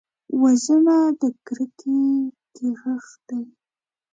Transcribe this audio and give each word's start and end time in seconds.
وژنه 0.41 0.97
د 1.19 1.21
کرکې 1.45 2.01
کښت 2.55 3.15
دی 3.27 3.41